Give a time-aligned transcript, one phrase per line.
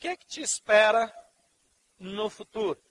[0.00, 1.14] que é que te espera
[1.98, 2.82] no futuro?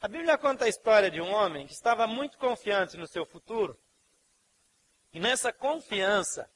[0.00, 3.76] A Bíblia conta a história de um homem que estava muito confiante no seu futuro.
[5.12, 6.48] E nessa confiança,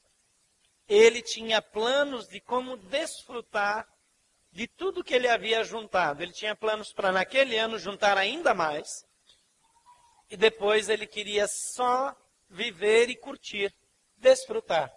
[0.87, 3.85] ele tinha planos de como desfrutar
[4.51, 6.23] de tudo que ele havia juntado.
[6.23, 9.05] Ele tinha planos para naquele ano juntar ainda mais.
[10.29, 12.15] E depois ele queria só
[12.49, 13.75] viver e curtir,
[14.15, 14.93] desfrutar.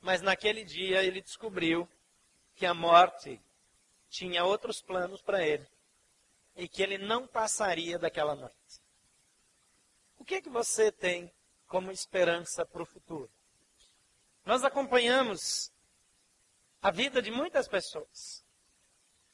[0.00, 1.88] Mas naquele dia ele descobriu
[2.54, 3.40] que a morte
[4.08, 5.66] tinha outros planos para ele
[6.56, 8.82] e que ele não passaria daquela noite.
[10.16, 11.32] O que é que você tem
[11.66, 13.30] como esperança para o futuro?
[14.44, 15.72] Nós acompanhamos
[16.80, 18.44] a vida de muitas pessoas.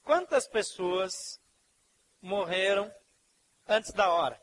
[0.02, 1.40] Quantas pessoas
[2.22, 2.92] morreram
[3.68, 4.40] antes da hora?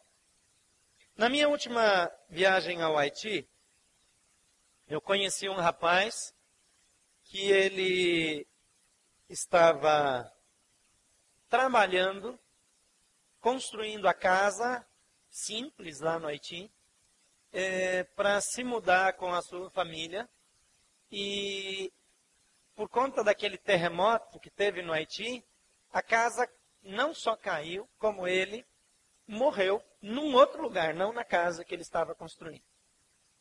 [1.16, 3.50] Na minha última viagem ao Haiti,
[4.88, 6.34] eu conheci um rapaz
[7.24, 8.48] que ele
[9.30, 10.32] estava
[11.50, 12.40] trabalhando,
[13.40, 14.86] construindo a casa
[15.30, 16.72] simples lá no Haiti,
[17.52, 20.28] é, para se mudar com a sua família.
[21.12, 21.92] E
[22.76, 25.44] por conta daquele terremoto que teve no Haiti,
[25.92, 26.50] a casa
[26.84, 28.66] não só caiu, como ele
[29.26, 32.64] morreu num outro lugar, não na casa que ele estava construindo.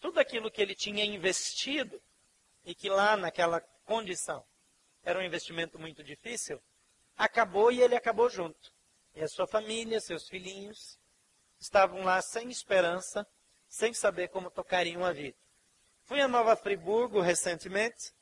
[0.01, 2.01] Tudo aquilo que ele tinha investido
[2.65, 4.45] e que lá naquela condição
[5.07, 6.61] era um investimento muito difícil,
[7.17, 8.73] acabou e ele acabou junto.
[9.15, 10.99] E a sua família, seus filhinhos,
[11.61, 13.25] estavam lá sem esperança,
[13.69, 15.39] sem saber como tocariam a vida.
[16.03, 18.13] Fui a Nova Friburgo recentemente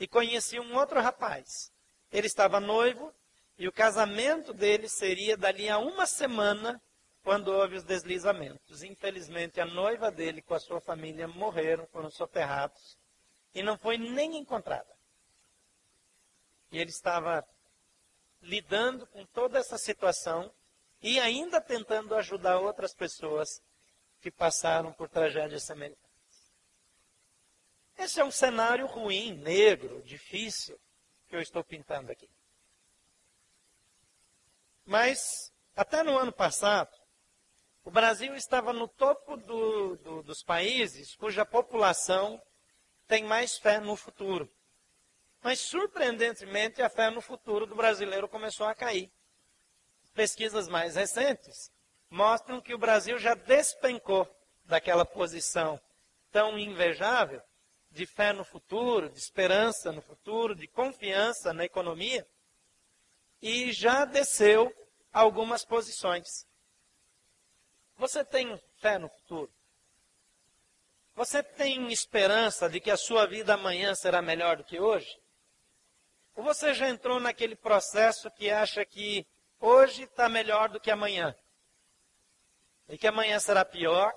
[0.00, 1.72] e conheci um outro rapaz.
[2.10, 3.14] Ele estava noivo
[3.56, 6.82] e o casamento dele seria dali a uma semana
[7.22, 8.82] quando houve os deslizamentos.
[8.82, 12.98] Infelizmente, a noiva dele com a sua família morreram, foram soterrados
[13.54, 14.91] e não foi nem encontrada.
[16.72, 17.46] E ele estava
[18.40, 20.52] lidando com toda essa situação
[21.00, 23.62] e ainda tentando ajudar outras pessoas
[24.20, 26.02] que passaram por tragédias semelhantes.
[27.98, 30.80] Esse é um cenário ruim, negro, difícil,
[31.28, 32.28] que eu estou pintando aqui.
[34.84, 36.90] Mas, até no ano passado,
[37.84, 42.40] o Brasil estava no topo do, do, dos países cuja população
[43.06, 44.48] tem mais fé no futuro.
[45.42, 49.10] Mas, surpreendentemente, a fé no futuro do brasileiro começou a cair.
[50.14, 51.70] Pesquisas mais recentes
[52.08, 54.28] mostram que o Brasil já despencou
[54.64, 55.80] daquela posição
[56.30, 57.42] tão invejável
[57.90, 62.26] de fé no futuro, de esperança no futuro, de confiança na economia,
[63.40, 64.72] e já desceu
[65.12, 66.46] algumas posições.
[67.96, 69.52] Você tem fé no futuro?
[71.14, 75.21] Você tem esperança de que a sua vida amanhã será melhor do que hoje?
[76.34, 79.26] Ou você já entrou naquele processo que acha que
[79.60, 81.34] hoje está melhor do que amanhã?
[82.88, 84.12] E que amanhã será pior?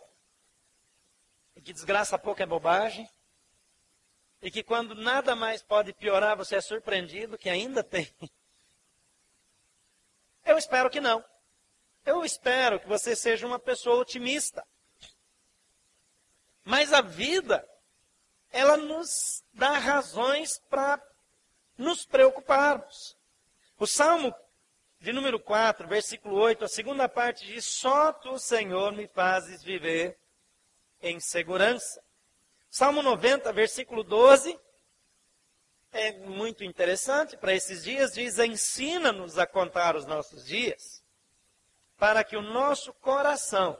[1.55, 3.09] E que desgraça pouco é bobagem?
[4.45, 8.13] e que quando nada mais pode piorar, você é surpreendido que ainda tem.
[10.45, 11.25] Eu espero que não.
[12.05, 14.63] Eu espero que você seja uma pessoa otimista.
[16.63, 17.67] Mas a vida,
[18.51, 20.99] ela nos dá razões para
[21.77, 23.17] nos preocuparmos.
[23.77, 24.33] O Salmo
[24.99, 30.17] de número 4, versículo 8, a segunda parte diz: Só tu, Senhor, me fazes viver
[31.01, 32.01] em segurança.
[32.69, 34.59] Salmo 90, versículo 12,
[35.91, 41.03] é muito interessante para esses dias, diz: Ensina-nos a contar os nossos dias,
[41.97, 43.79] para que o nosso coração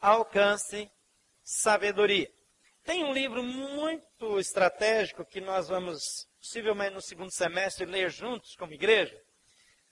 [0.00, 0.90] alcance
[1.42, 2.30] sabedoria.
[2.84, 8.72] Tem um livro muito estratégico que nós vamos, possivelmente no segundo semestre, ler juntos como
[8.72, 9.20] igreja,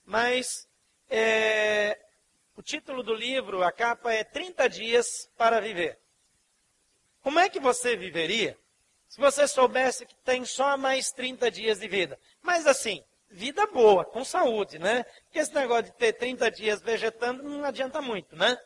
[0.03, 0.67] mas
[1.09, 1.97] é,
[2.55, 5.99] o título do livro, a capa é 30 Dias para Viver.
[7.21, 8.57] Como é que você viveria
[9.07, 12.19] se você soubesse que tem só mais 30 dias de vida?
[12.41, 15.03] Mas assim, vida boa, com saúde, né?
[15.25, 18.57] Porque esse negócio de ter 30 dias vegetando não adianta muito, né?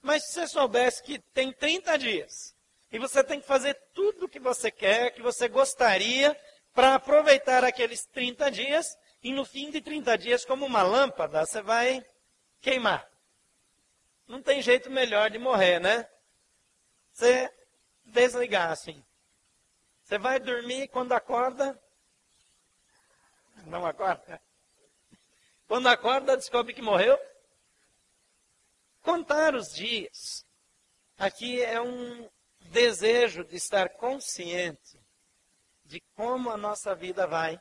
[0.00, 2.54] Mas se você soubesse que tem 30 dias
[2.90, 6.36] e você tem que fazer tudo o que você quer, que você gostaria,
[6.72, 11.60] para aproveitar aqueles 30 dias, e no fim de 30 dias, como uma lâmpada, você
[11.60, 12.04] vai
[12.60, 13.08] queimar.
[14.26, 16.08] Não tem jeito melhor de morrer, né?
[17.12, 17.52] Você
[18.04, 19.04] desligar assim.
[20.04, 21.80] Você vai dormir quando acorda.
[23.66, 24.40] Não acorda.
[25.66, 27.18] Quando acorda, descobre que morreu.
[29.02, 30.46] Contar os dias.
[31.18, 32.28] Aqui é um
[32.60, 34.99] desejo de estar consciente
[35.90, 37.60] de como a nossa vida vai.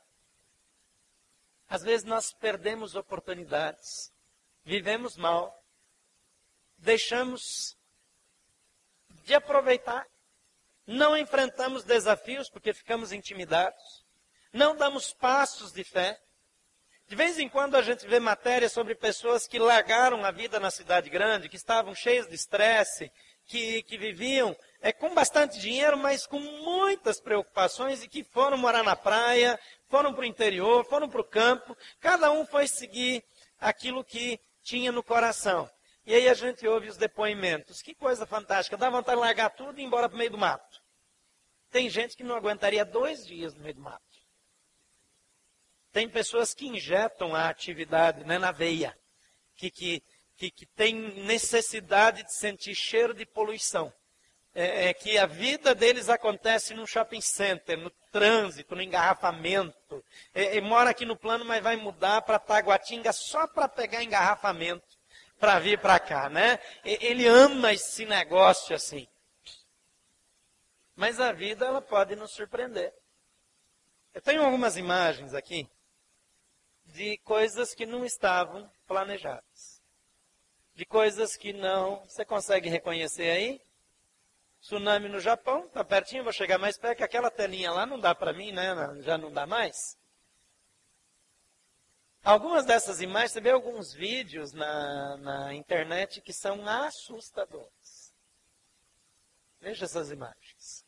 [1.68, 4.14] Às vezes nós perdemos oportunidades,
[4.64, 5.52] vivemos mal,
[6.78, 7.76] deixamos
[9.24, 10.06] de aproveitar,
[10.86, 14.06] não enfrentamos desafios porque ficamos intimidados,
[14.54, 16.20] não damos passos de fé.
[17.08, 20.70] De vez em quando a gente vê matérias sobre pessoas que largaram a vida na
[20.70, 23.12] cidade grande, que estavam cheias de estresse,
[23.48, 28.84] que, que viviam é, com bastante dinheiro, mas com muitas preocupações e que foram morar
[28.84, 33.24] na praia, foram para o interior, foram para o campo, cada um foi seguir
[33.60, 35.70] aquilo que tinha no coração.
[36.06, 37.82] E aí a gente ouve os depoimentos.
[37.82, 40.38] Que coisa fantástica, dá vontade de largar tudo e ir embora para o meio do
[40.38, 40.82] mato.
[41.70, 44.04] Tem gente que não aguentaria dois dias no meio do mato.
[45.92, 48.98] Tem pessoas que injetam a atividade né, na veia,
[49.56, 50.04] que, que,
[50.38, 53.94] que, que tem necessidade de sentir cheiro de poluição
[54.62, 60.04] é, é, que a vida deles acontece no shopping center, no trânsito, no engarrafamento.
[60.34, 64.86] É, é, mora aqui no plano, mas vai mudar para Taguatinga só para pegar engarrafamento
[65.40, 66.60] para vir para cá, né?
[66.84, 69.08] Ele ama esse negócio assim.
[70.94, 72.94] Mas a vida ela pode nos surpreender.
[74.14, 75.70] Eu tenho algumas imagens aqui
[76.84, 79.82] de coisas que não estavam planejadas.
[80.76, 82.04] De coisas que não.
[82.04, 83.69] Você consegue reconhecer aí?
[84.62, 88.14] Tsunami no Japão, tá pertinho, vou chegar mais perto, que aquela telinha lá não dá
[88.14, 88.74] para mim, né?
[89.02, 89.98] Já não dá mais.
[92.22, 98.14] Algumas dessas imagens, você vê alguns vídeos na, na internet que são assustadores.
[99.62, 100.86] Veja essas imagens.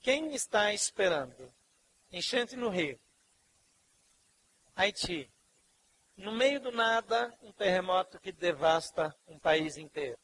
[0.00, 1.52] Quem está esperando?
[2.10, 2.98] Enchente no Rio.
[4.74, 5.30] Haiti.
[6.16, 10.18] No meio do nada, um terremoto que devasta um país inteiro.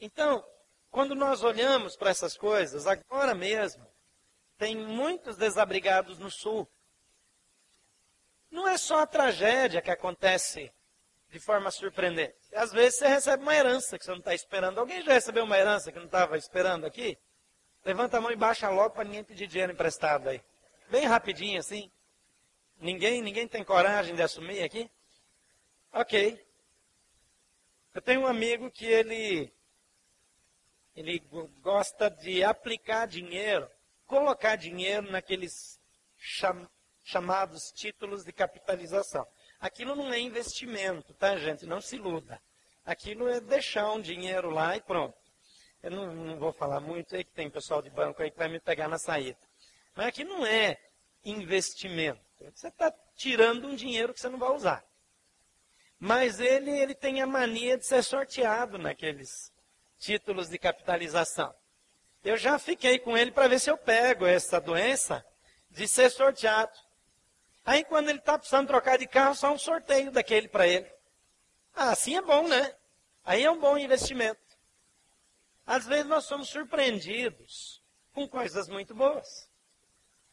[0.00, 0.44] Então,
[0.92, 3.84] quando nós olhamos para essas coisas, agora mesmo,
[4.58, 6.68] tem muitos desabrigados no sul.
[8.50, 10.70] Não é só a tragédia que acontece
[11.30, 12.36] de forma surpreendente.
[12.54, 14.78] Às vezes você recebe uma herança que você não está esperando.
[14.78, 17.18] Alguém já recebeu uma herança que não estava esperando aqui?
[17.86, 20.42] Levanta a mão e baixa logo para ninguém pedir dinheiro emprestado aí.
[20.90, 21.90] Bem rapidinho assim.
[22.78, 24.90] Ninguém, ninguém tem coragem de assumir aqui?
[25.90, 26.38] Ok.
[27.94, 29.50] Eu tenho um amigo que ele
[30.94, 31.18] ele
[31.60, 33.68] gosta de aplicar dinheiro,
[34.06, 35.80] colocar dinheiro naqueles
[36.16, 36.68] cham,
[37.02, 39.26] chamados títulos de capitalização.
[39.58, 41.66] Aquilo não é investimento, tá, gente?
[41.66, 42.40] Não se iluda.
[42.84, 45.16] Aquilo é deixar um dinheiro lá e pronto.
[45.82, 48.48] Eu não, não vou falar muito aí, que tem pessoal de banco aí que vai
[48.48, 49.38] me pegar na saída.
[49.94, 50.78] Mas aqui não é
[51.24, 52.20] investimento.
[52.54, 54.84] Você está tirando um dinheiro que você não vai usar.
[55.98, 59.51] Mas ele, ele tem a mania de ser sorteado naqueles
[60.02, 61.54] títulos de capitalização.
[62.24, 65.24] Eu já fiquei com ele para ver se eu pego essa doença
[65.70, 66.72] de ser sorteado.
[67.64, 70.90] Aí quando ele está precisando trocar de carro, só um sorteio daquele para ele.
[71.74, 72.74] Ah, assim é bom, né?
[73.24, 74.40] Aí é um bom investimento.
[75.64, 77.80] Às vezes nós somos surpreendidos
[78.12, 79.48] com coisas muito boas.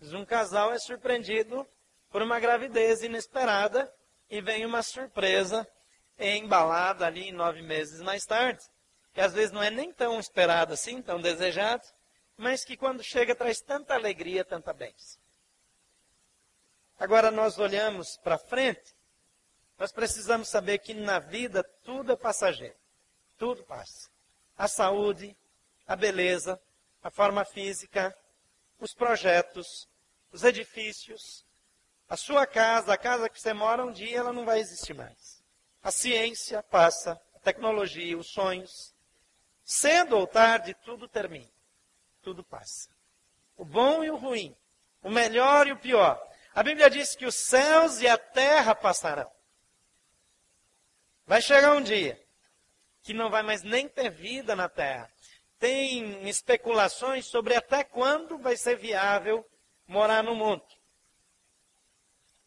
[0.02, 1.68] Um casal é surpreendido
[2.10, 3.94] por uma gravidez inesperada
[4.30, 5.68] e vem uma surpresa
[6.18, 8.64] embalada ali nove meses mais tarde
[9.20, 11.86] que às vezes não é nem tão esperado assim, tão desejado,
[12.38, 15.20] mas que quando chega traz tanta alegria, tanta bênção.
[16.98, 18.96] Agora nós olhamos para frente,
[19.78, 22.78] nós precisamos saber que na vida tudo é passageiro.
[23.38, 24.10] Tudo passa.
[24.58, 25.36] A saúde,
[25.86, 26.58] a beleza,
[27.04, 28.18] a forma física,
[28.80, 29.86] os projetos,
[30.32, 31.46] os edifícios,
[32.08, 35.44] a sua casa, a casa que você mora, um dia ela não vai existir mais.
[35.84, 38.98] A ciência passa, a tecnologia, os sonhos,
[39.72, 41.48] Cedo ou tarde, tudo termina.
[42.24, 42.90] Tudo passa.
[43.56, 44.58] O bom e o ruim.
[45.04, 46.20] O melhor e o pior.
[46.56, 49.32] A Bíblia diz que os céus e a terra passarão.
[51.28, 52.20] Vai chegar um dia
[53.04, 55.08] que não vai mais nem ter vida na terra.
[55.60, 59.48] Tem especulações sobre até quando vai ser viável
[59.86, 60.66] morar no mundo.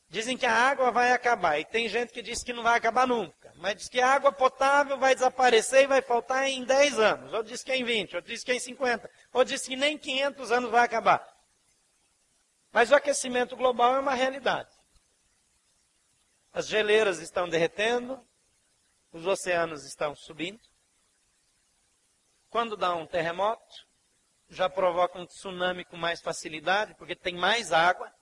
[0.09, 1.57] Dizem que a água vai acabar.
[1.61, 4.33] E tem gente que diz que não vai acabar nunca mas diz que a água
[4.33, 7.33] potável vai desaparecer e vai faltar em 10 anos.
[7.33, 9.77] Ou diz que é em 20, ou diz que é em 50, ou diz que
[9.77, 11.25] nem 500 anos vai acabar.
[12.73, 14.69] Mas o aquecimento global é uma realidade.
[16.53, 18.21] As geleiras estão derretendo,
[19.13, 20.61] os oceanos estão subindo.
[22.51, 23.87] Quando dá um terremoto,
[24.49, 28.13] já provoca um tsunami com mais facilidade, porque tem mais água.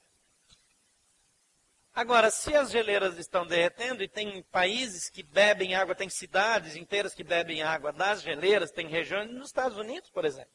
[1.95, 7.15] Agora, se as geleiras estão derretendo e tem países que bebem água, tem cidades inteiras
[7.15, 10.53] que bebem água das geleiras, tem regiões nos Estados Unidos, por exemplo.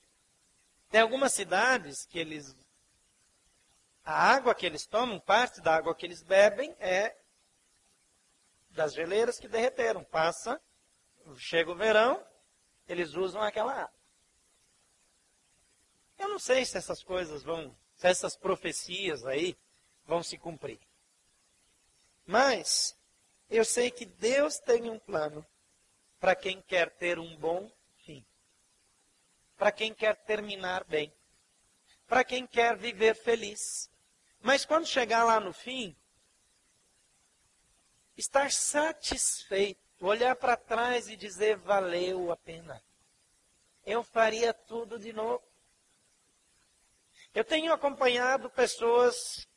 [0.90, 2.56] Tem algumas cidades que eles
[4.04, 7.18] A água que eles tomam, parte da água que eles bebem é
[8.70, 10.04] das geleiras que derreteram.
[10.04, 10.62] Passa,
[11.38, 12.24] chega o verão,
[12.88, 14.00] eles usam aquela água.
[16.18, 19.58] Eu não sei se essas coisas vão, se essas profecias aí
[20.06, 20.80] vão se cumprir.
[22.26, 22.98] Mas
[23.50, 25.46] eu sei que Deus tem um plano
[26.20, 28.26] para quem quer ter um bom fim.
[29.56, 31.14] Para quem quer terminar bem.
[32.08, 33.90] Para quem quer viver feliz.
[34.42, 35.96] Mas quando chegar lá no fim,
[38.18, 42.84] estar satisfeito, olhar para trás e dizer: valeu a pena.
[43.86, 45.44] Eu faria tudo de novo.
[47.34, 49.48] Eu tenho acompanhado pessoas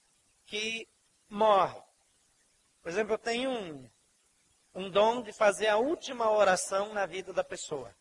[0.44, 0.88] que
[1.28, 1.87] morrem.
[2.88, 3.86] Por exemplo, eu tenho um,
[4.74, 7.94] um dom de fazer a última oração na vida da pessoa.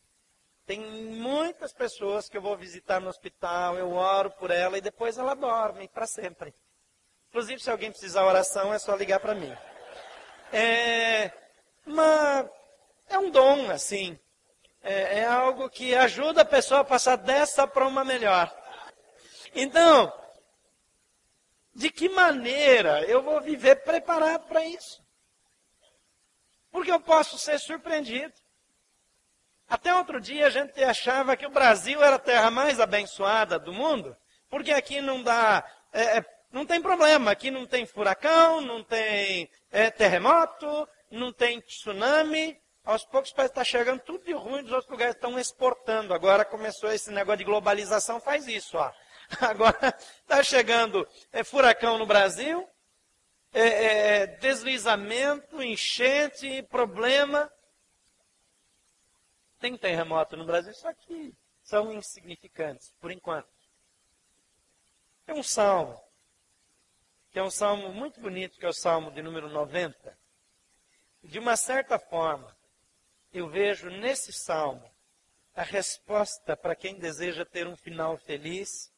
[0.66, 5.18] Tem muitas pessoas que eu vou visitar no hospital, eu oro por ela e depois
[5.18, 6.56] ela dorme para sempre.
[7.28, 9.54] Inclusive, se alguém precisar oração, é só ligar para mim.
[10.54, 11.34] É,
[11.86, 12.50] uma,
[13.10, 14.18] é um dom, assim.
[14.82, 18.50] É, é algo que ajuda a pessoa a passar dessa para uma melhor.
[19.54, 20.14] Então,
[21.78, 25.00] de que maneira eu vou viver preparado para isso?
[26.72, 28.34] Porque eu posso ser surpreendido.
[29.70, 33.72] Até outro dia a gente achava que o Brasil era a terra mais abençoada do
[33.72, 34.18] mundo,
[34.50, 39.48] porque aqui não dá é, é não tem problema, aqui não tem furacão, não tem
[39.70, 42.60] é, terremoto, não tem tsunami.
[42.84, 46.12] Aos poucos parece estar tá chegando tudo de ruim, dos outros lugares estão exportando.
[46.12, 48.78] Agora começou esse negócio de globalização, faz isso.
[48.78, 48.92] Ó.
[49.42, 52.68] Agora está chegando é, furacão no Brasil,
[53.54, 57.52] é, é, deslizamento, enchente, problema.
[59.60, 63.50] Tem terremoto no Brasil, só que são insignificantes, por enquanto.
[65.26, 66.02] Tem um salmo
[67.32, 70.18] que é um salmo muito bonito, que é o salmo de número 90.
[71.24, 72.56] De uma certa forma,
[73.34, 74.90] eu vejo nesse salmo
[75.54, 78.92] a resposta para quem deseja ter um final feliz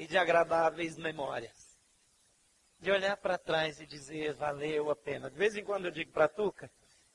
[0.00, 1.78] e de agradáveis memórias.
[2.78, 5.30] De olhar para trás e dizer, valeu a pena.
[5.30, 6.70] De vez em quando eu digo para Tuca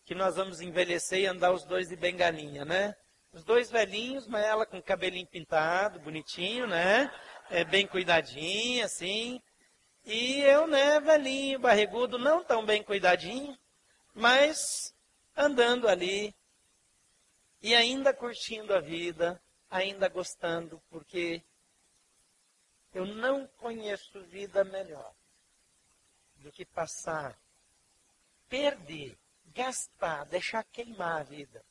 [0.06, 2.96] que nós vamos envelhecer e andar os dois de bengalinha, né?
[3.34, 7.12] Os dois velhinhos, mas ela com cabelinho pintado, bonitinho, né?
[7.50, 9.42] É, bem cuidadinha, assim.
[10.06, 13.58] E eu, né, velhinho, barrigudo, não tão bem cuidadinho,
[14.14, 14.94] mas
[15.36, 16.36] andando ali
[17.64, 21.42] e ainda curtindo a vida, ainda gostando, porque
[22.96, 25.14] eu não conheço vida melhor
[26.38, 27.38] do que passar,
[28.48, 31.62] perder, gastar, deixar queimar a vida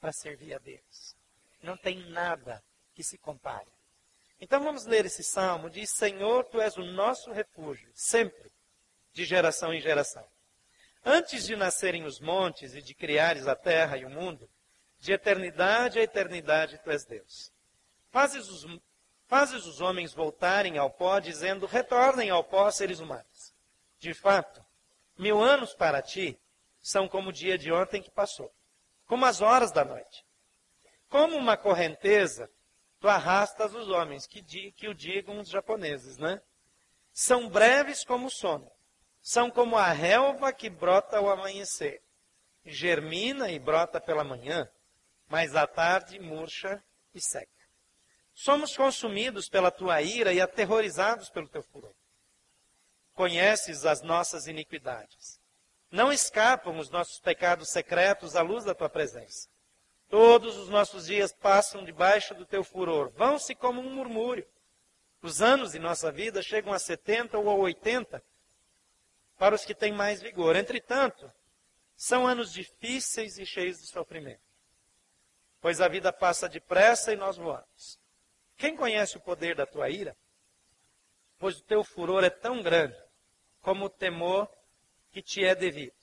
[0.00, 1.14] para servir a Deus.
[1.62, 3.68] Não tem nada que se compare.
[4.40, 5.68] Então vamos ler esse salmo.
[5.68, 8.50] Diz: Senhor, tu és o nosso refúgio, sempre,
[9.12, 10.26] de geração em geração.
[11.04, 14.48] Antes de nascerem os montes e de criares a terra e o mundo,
[14.98, 17.52] de eternidade a eternidade tu és Deus.
[18.10, 18.64] Fazes os,
[19.30, 23.54] fazes os homens voltarem ao pó, dizendo: retornem ao pó, seres humanos.
[24.00, 24.60] De fato,
[25.16, 26.36] mil anos para ti
[26.82, 28.52] são como o dia de ontem que passou,
[29.06, 30.26] como as horas da noite.
[31.08, 32.50] Como uma correnteza
[32.98, 36.42] tu arrastas os homens, que, que o digam os japoneses, né?
[37.12, 38.70] São breves como o sono,
[39.22, 42.02] são como a relva que brota ao amanhecer,
[42.64, 44.68] germina e brota pela manhã,
[45.28, 46.82] mas à tarde murcha
[47.14, 47.59] e seca.
[48.40, 51.92] Somos consumidos pela tua ira e aterrorizados pelo teu furor.
[53.12, 55.38] Conheces as nossas iniquidades.
[55.90, 59.46] Não escapam os nossos pecados secretos à luz da tua presença.
[60.08, 64.48] Todos os nossos dias passam debaixo do teu furor, vão-se como um murmúrio.
[65.20, 68.22] Os anos de nossa vida chegam a 70 ou a 80
[69.36, 70.56] para os que têm mais vigor.
[70.56, 71.30] Entretanto,
[71.94, 74.40] são anos difíceis e cheios de sofrimento.
[75.60, 77.99] Pois a vida passa depressa e nós voamos.
[78.60, 80.14] Quem conhece o poder da tua ira?
[81.38, 82.94] Pois o teu furor é tão grande
[83.62, 84.46] como o temor
[85.10, 85.96] que te é devido.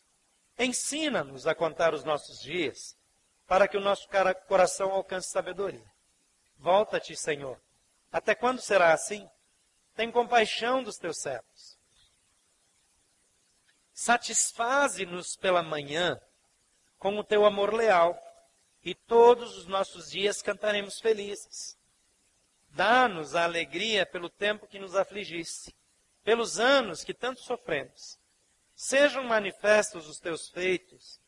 [0.57, 2.97] Ensina-nos a contar os nossos dias
[3.45, 4.09] para que o nosso
[4.47, 5.85] coração alcance sabedoria.
[6.57, 7.61] Volta-te, Senhor.
[8.11, 9.29] Até quando será assim?
[9.95, 11.77] Tem compaixão dos teus servos.
[13.93, 16.19] Satisfaze-nos pela manhã
[16.97, 18.19] com o teu amor leal,
[18.83, 21.76] e todos os nossos dias cantaremos felizes.
[22.77, 25.75] Dá-nos a alegria pelo tempo que nos afligiste,
[26.23, 28.19] pelos anos que tanto sofremos.
[28.75, 31.19] Sejam manifestos os teus feitos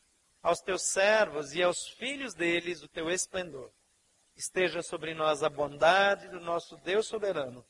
[0.43, 3.71] aos teus servos e aos filhos deles o teu esplendor.
[4.35, 7.65] Esteja sobre nós a bondade do nosso Deus soberano.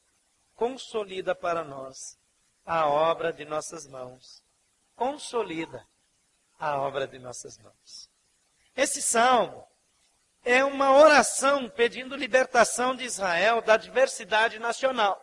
[0.56, 2.20] Consolida para nós
[2.66, 4.44] a obra de nossas mãos.
[4.94, 5.88] Consolida
[6.60, 8.10] a obra de nossas mãos.
[8.76, 9.66] Esse salmo
[10.44, 15.20] é uma oração pedindo libertação de Israel da diversidade nacional.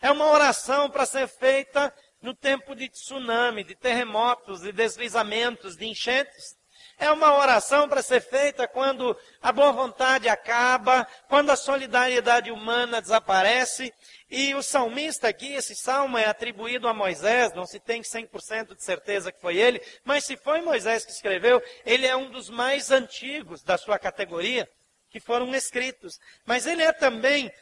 [0.00, 5.86] É uma oração para ser feita no tempo de tsunami, de terremotos, de deslizamentos, de
[5.86, 6.56] enchentes.
[7.02, 13.02] É uma oração para ser feita quando a boa vontade acaba, quando a solidariedade humana
[13.02, 13.92] desaparece.
[14.30, 18.84] E o salmista aqui, esse salmo é atribuído a Moisés, não se tem 100% de
[18.84, 22.92] certeza que foi ele, mas se foi Moisés que escreveu, ele é um dos mais
[22.92, 24.68] antigos da sua categoria
[25.10, 26.20] que foram escritos.
[26.46, 27.52] Mas ele é também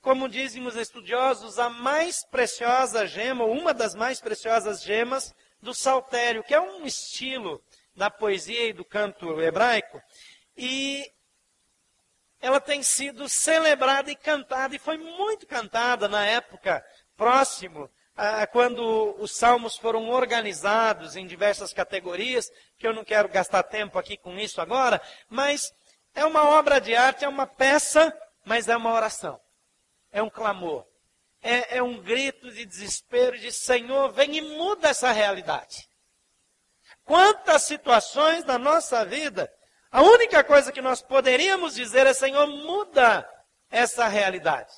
[0.00, 5.74] como dizem os estudiosos, a mais preciosa gema, ou uma das mais preciosas gemas do
[5.74, 7.60] saltério, que é um estilo
[7.94, 10.00] da poesia e do canto hebraico.
[10.56, 11.04] E
[12.40, 16.84] ela tem sido celebrada e cantada, e foi muito cantada na época
[17.16, 23.62] próximo, a, quando os salmos foram organizados em diversas categorias, que eu não quero gastar
[23.62, 25.72] tempo aqui com isso agora, mas
[26.14, 29.40] é uma obra de arte, é uma peça, mas é uma oração
[30.14, 30.86] é um clamor.
[31.42, 35.86] É, é um grito de desespero, de Senhor, vem e muda essa realidade.
[37.04, 39.52] Quantas situações da nossa vida,
[39.90, 43.28] a única coisa que nós poderíamos dizer é, Senhor, muda
[43.70, 44.72] essa realidade.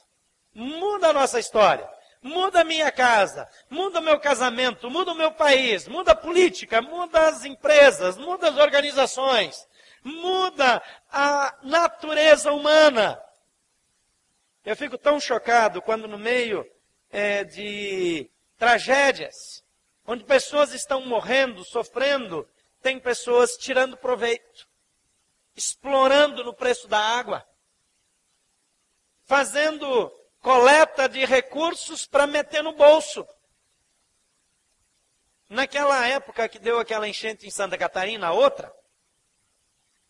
[0.53, 1.89] Muda a nossa história.
[2.23, 6.83] Muda a minha casa, muda o meu casamento, muda o meu país, muda a política,
[6.83, 9.65] muda as empresas, muda as organizações,
[10.03, 13.21] muda a natureza humana.
[14.65, 16.67] Eu fico tão chocado quando no meio
[17.13, 18.29] é, de
[18.59, 19.63] tragédias,
[20.07, 22.49] onde pessoas estão morrendo, sofrendo,
[22.81, 24.69] tem pessoas tirando proveito,
[25.55, 27.47] explorando no preço da água,
[29.25, 30.09] fazendo
[30.41, 33.27] coleta de recursos para meter no bolso.
[35.49, 38.73] Naquela época que deu aquela enchente em Santa Catarina, outra,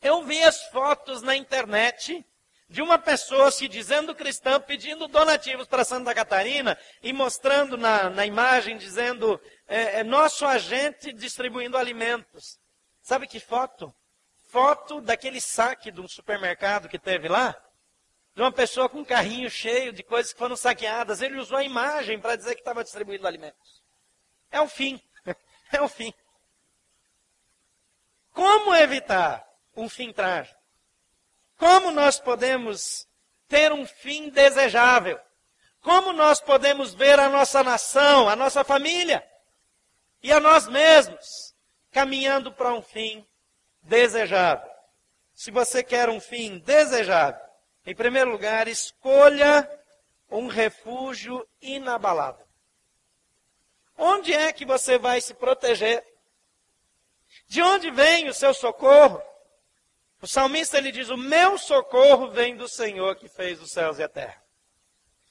[0.03, 2.25] eu vi as fotos na internet
[2.69, 8.27] de uma pessoa se dizendo cristã, pedindo donativos para Santa Catarina e mostrando na, na
[8.27, 12.59] imagem, dizendo, é, é nosso agente distribuindo alimentos.
[13.03, 13.95] Sabe que foto?
[14.49, 17.55] Foto daquele saque de um supermercado que teve lá,
[18.35, 21.21] de uma pessoa com um carrinho cheio de coisas que foram saqueadas.
[21.21, 23.83] Ele usou a imagem para dizer que estava distribuindo alimentos.
[24.51, 25.01] É o fim.
[25.73, 26.15] É o fim.
[28.33, 30.57] Como evitar um fim trágico?
[31.59, 33.09] Como nós podemos
[33.49, 35.19] ter um fim desejável?
[35.81, 39.27] Como nós podemos ver a nossa nação, a nossa família
[40.23, 41.55] e a nós mesmos
[41.91, 43.27] caminhando para um fim
[43.83, 44.71] desejável?
[45.35, 47.41] Se você quer um fim desejável,
[47.85, 49.69] em primeiro lugar, escolha
[50.31, 52.47] um refúgio inabalável.
[53.97, 56.05] Onde é que você vai se proteger?
[57.47, 59.23] De onde vem o seu socorro?
[60.21, 64.03] O salmista ele diz: O meu socorro vem do Senhor que fez os céus e
[64.03, 64.43] a terra.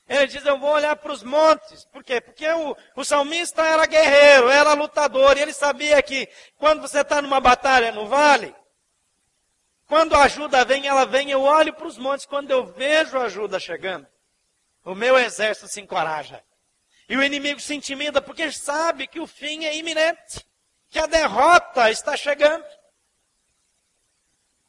[0.07, 1.85] Ele diz: Eu vou olhar para os montes.
[1.85, 2.21] Por quê?
[2.21, 7.21] Porque o, o salmista era guerreiro, era lutador, e ele sabia que quando você está
[7.21, 8.55] numa batalha no vale,
[9.87, 13.23] quando a ajuda vem, ela vem, eu olho para os montes, quando eu vejo a
[13.23, 14.07] ajuda chegando,
[14.83, 16.43] o meu exército se encoraja.
[17.07, 20.45] E o inimigo se intimida porque sabe que o fim é iminente,
[20.89, 22.65] que a derrota está chegando.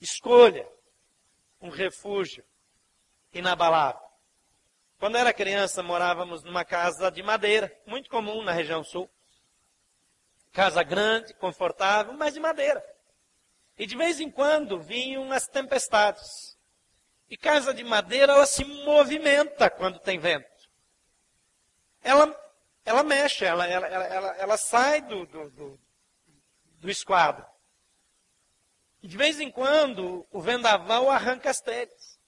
[0.01, 0.68] Escolha
[1.61, 2.44] um refúgio
[3.33, 4.06] inabalável.
[4.98, 9.11] Quando era criança, morávamos numa casa de madeira, muito comum na região sul.
[10.52, 12.82] Casa grande, confortável, mas de madeira.
[13.78, 16.56] E de vez em quando vinham as tempestades.
[17.28, 20.48] E casa de madeira, ela se movimenta quando tem vento.
[22.02, 22.35] Ela,
[22.85, 25.80] ela mexe, ela, ela, ela, ela sai do, do, do,
[26.80, 27.44] do esquadro.
[29.02, 32.18] E de vez em quando o vendaval arranca as telhas.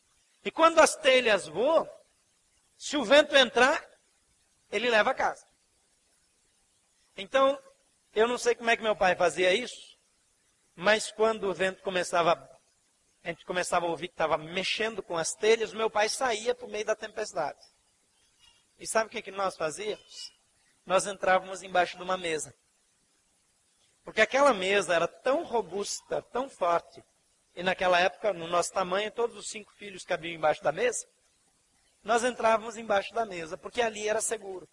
[0.45, 1.89] E quando as telhas voam,
[2.79, 3.85] se o vento entrar,
[4.71, 5.45] ele leva a casa.
[7.17, 7.61] Então,
[8.15, 9.99] eu não sei como é que meu pai fazia isso,
[10.77, 12.33] mas quando o vento começava,
[13.25, 16.67] a gente começava a ouvir que estava mexendo com as telhas, meu pai saía para
[16.67, 17.59] o meio da tempestade.
[18.79, 20.33] E sabe o que, que nós fazíamos?
[20.87, 22.55] Nós entrávamos embaixo de uma mesa.
[24.05, 27.03] Porque aquela mesa era tão robusta, tão forte,
[27.57, 31.05] e naquela época, no nosso tamanho, todos os cinco filhos cabiam embaixo da mesa.
[32.09, 34.67] Nós entrávamos embaixo da mesa, porque ali era seguro.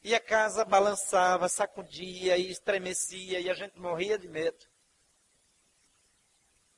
[0.00, 4.64] E a casa balançava, sacudia e estremecia, e a gente morria de medo.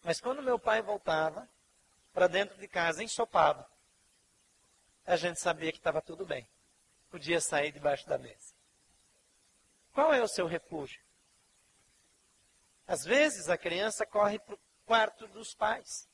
[0.02, 1.46] Mas quando meu pai voltava
[2.14, 3.62] para dentro de casa, ensopado,
[5.04, 6.48] a gente sabia que estava tudo bem.
[7.10, 8.54] podia sair debaixo da mesa.
[9.92, 11.02] Qual é o seu refúgio?
[12.86, 16.08] Às vezes a criança corre para o quarto dos pais,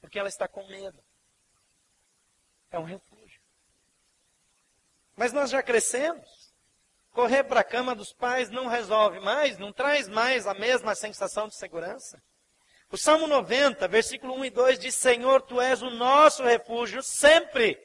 [0.00, 1.00] porque ela está com medo.
[2.72, 3.40] É um refúgio.
[5.14, 6.42] Mas nós já crescemos.
[7.12, 11.46] Correr para a cama dos pais não resolve mais, não traz mais a mesma sensação
[11.46, 12.22] de segurança.
[12.90, 17.78] O Salmo 90, versículo 1 e 2 diz: Senhor, tu és o nosso refúgio sempre,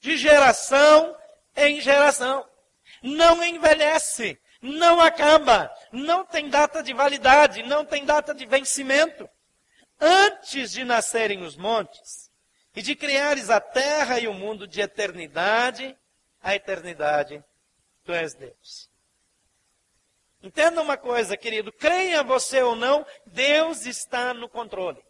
[0.00, 1.14] de geração
[1.54, 2.48] em geração.
[3.02, 9.28] Não envelhece, não acaba, não tem data de validade, não tem data de vencimento.
[10.00, 12.29] Antes de nascerem os montes
[12.74, 15.96] e de criares a terra e o mundo de eternidade,
[16.42, 17.42] a eternidade
[18.04, 18.90] tu és Deus.
[20.42, 25.02] Entenda uma coisa, querido, creia você ou não, Deus está no controle.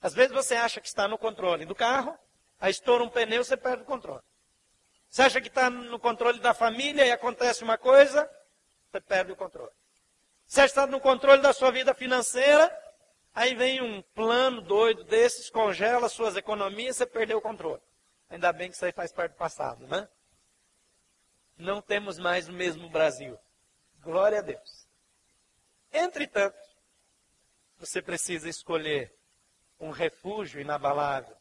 [0.00, 2.16] Às vezes você acha que está no controle do carro,
[2.58, 4.22] aí estoura um pneu, você perde o controle.
[5.10, 8.30] Você acha que está no controle da família e acontece uma coisa,
[8.90, 9.72] você perde o controle.
[10.46, 12.74] Você está no controle da sua vida financeira,
[13.38, 17.82] aí vem um plano doido desses, congela suas economias, você perdeu o controle.
[18.28, 20.08] Ainda bem que isso aí faz parte do passado, né?
[21.58, 23.38] não temos mais o mesmo Brasil.
[24.00, 24.88] Glória a Deus.
[25.92, 26.56] Entretanto,
[27.78, 29.12] você precisa escolher
[29.80, 31.36] um refúgio inabalável.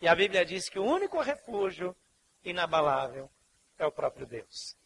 [0.00, 1.96] E a Bíblia diz que o único refúgio
[2.44, 3.30] inabalável
[3.78, 4.76] é o próprio Deus.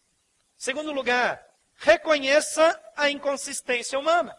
[0.56, 1.44] Segundo lugar,
[1.76, 4.36] reconheça a inconsistência humana.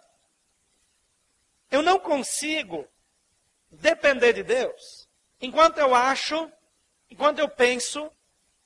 [1.69, 2.87] Eu não consigo
[3.69, 5.07] depender de Deus
[5.41, 6.51] enquanto eu acho,
[7.09, 8.11] enquanto eu penso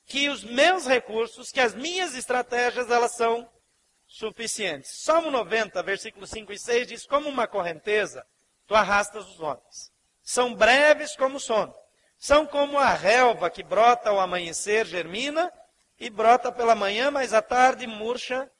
[0.04, 3.48] que os meus recursos, que as minhas estratégias, elas são
[4.06, 4.90] suficientes.
[5.02, 8.26] Salmo 90, versículos 5 e 6 diz: Como uma correnteza,
[8.66, 9.92] tu arrastas os homens.
[10.22, 11.74] São breves como o sono.
[12.18, 15.52] São como a relva que brota ao amanhecer, germina,
[15.98, 18.50] e brota pela manhã, mas à tarde murcha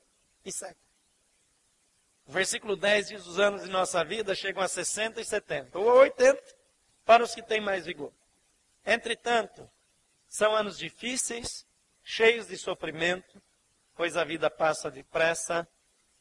[0.44, 0.81] e seca.
[2.32, 5.90] O versículo 10 diz: Os anos de nossa vida chegam a 60 e 70, ou
[5.90, 6.42] a 80,
[7.04, 8.10] para os que têm mais vigor.
[8.86, 9.70] Entretanto,
[10.30, 11.66] são anos difíceis,
[12.02, 13.42] cheios de sofrimento,
[13.94, 15.68] pois a vida passa depressa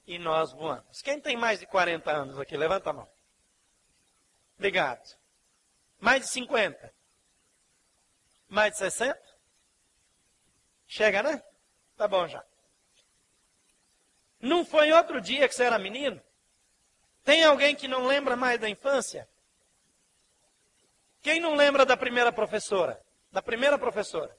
[0.06, 1.02] e nós voamos.
[1.02, 2.58] Quem tem mais de 40 anos aqui?
[2.58, 3.10] Levanta a mão.
[4.58, 5.18] Obrigado.
[5.98, 6.94] Mais de 50?
[8.50, 9.18] Mais de 60?
[10.86, 11.42] Chega, né?
[11.96, 12.44] Tá bom já.
[14.42, 16.22] Não foi outro dia que você era menino?
[17.24, 19.28] Tem alguém que não lembra mais da infância?
[21.22, 23.00] Quem não lembra da primeira professora?
[23.32, 24.36] da primeira professora.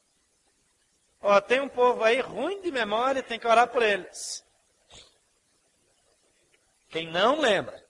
[1.21, 4.45] Ó, tem um povo aí ruim de memória, tem que orar por eles.
[6.91, 7.83] Quem não lembra?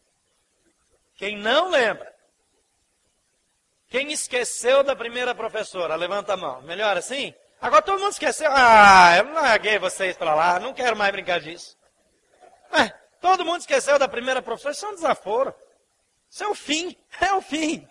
[1.16, 2.12] Quem não lembra?
[3.88, 5.96] Quem esqueceu da primeira professora?
[5.96, 6.62] Levanta a mão.
[6.62, 7.34] Melhor assim?
[7.60, 8.50] Agora todo mundo esqueceu.
[8.52, 11.76] Ah, eu larguei vocês para lá, não quero mais brincar disso.
[12.72, 12.88] É,
[13.20, 15.54] todo mundo esqueceu da primeira professora, isso é um desaforo.
[16.28, 17.86] Isso é o fim, é o fim.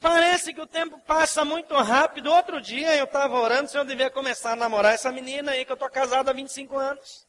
[0.00, 2.32] Parece que o tempo passa muito rápido.
[2.32, 5.70] Outro dia eu estava orando se eu devia começar a namorar essa menina aí, que
[5.70, 7.24] eu estou casado há 25 anos.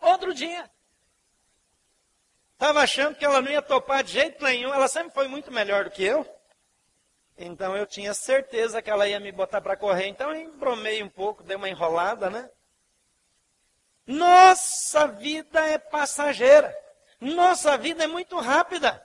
[0.00, 0.68] Outro dia.
[2.54, 4.74] Estava achando que ela não ia topar de jeito nenhum.
[4.74, 6.26] Ela sempre foi muito melhor do que eu.
[7.38, 10.08] Então eu tinha certeza que ela ia me botar para correr.
[10.08, 12.50] Então eu embromei um pouco, dei uma enrolada, né?
[14.06, 16.76] Nossa vida é passageira.
[17.20, 19.04] Nossa vida é muito rápida.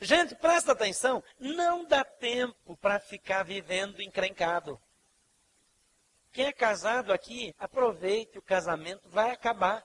[0.00, 4.80] Gente, presta atenção, não dá tempo para ficar vivendo encrencado.
[6.32, 9.84] Quem é casado aqui, aproveite, o casamento vai acabar.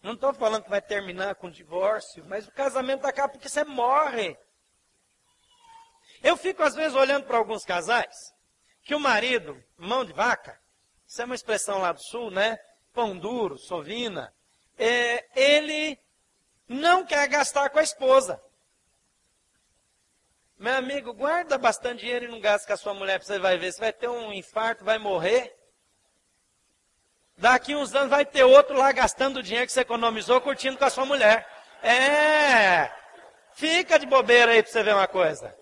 [0.00, 4.38] Não estou falando que vai terminar com divórcio, mas o casamento acaba porque você morre.
[6.22, 8.32] Eu fico às vezes olhando para alguns casais,
[8.84, 10.60] que o marido, mão de vaca,
[11.06, 12.56] isso é uma expressão lá do sul, né?
[12.96, 14.32] Pão duro, sovina,
[14.78, 15.98] é, ele
[16.66, 18.42] não quer gastar com a esposa.
[20.58, 23.70] Meu amigo, guarda bastante dinheiro e não gasta com a sua mulher, você vai ver.
[23.70, 25.54] Você vai ter um infarto, vai morrer.
[27.36, 30.84] Daqui uns anos vai ter outro lá gastando o dinheiro que você economizou, curtindo com
[30.86, 31.46] a sua mulher.
[31.82, 32.90] É.
[33.52, 35.54] Fica de bobeira aí para você ver uma coisa.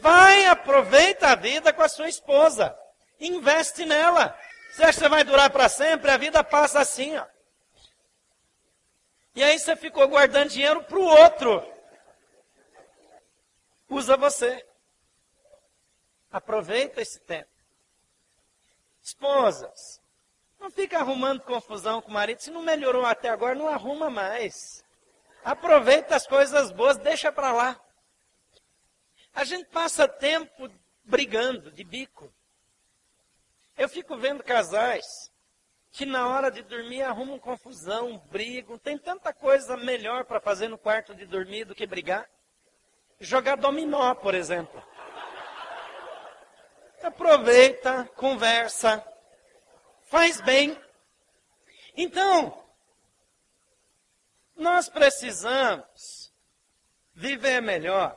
[0.00, 2.78] Vai, aproveita a vida com a sua esposa.
[3.18, 4.38] Investe nela.
[4.72, 6.10] Você acha que vai durar para sempre?
[6.10, 7.26] A vida passa assim, ó.
[9.34, 11.72] E aí você ficou guardando dinheiro para o outro
[13.92, 14.66] usa você.
[16.30, 17.50] Aproveita esse tempo.
[19.02, 20.00] Esposas,
[20.58, 22.40] não fica arrumando confusão com o marido.
[22.40, 24.84] Se não melhorou até agora, não arruma mais.
[25.44, 27.80] Aproveita as coisas boas, deixa para lá.
[29.34, 30.70] A gente passa tempo
[31.04, 32.32] brigando de bico.
[33.82, 35.04] Eu fico vendo casais
[35.90, 38.78] que na hora de dormir arrumam confusão, brigam.
[38.78, 42.30] Tem tanta coisa melhor para fazer no quarto de dormir do que brigar.
[43.18, 44.80] Jogar dominó, por exemplo.
[47.02, 49.04] Aproveita, conversa,
[50.02, 50.80] faz bem.
[51.96, 52.64] Então,
[54.54, 56.32] nós precisamos
[57.12, 58.16] viver melhor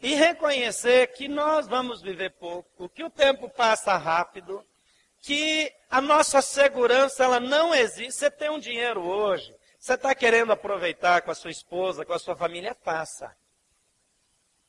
[0.00, 4.66] e reconhecer que nós vamos viver pouco, que o tempo passa rápido,
[5.26, 8.12] que a nossa segurança ela não existe.
[8.12, 12.18] Você tem um dinheiro hoje, você está querendo aproveitar com a sua esposa, com a
[12.18, 13.36] sua família, faça.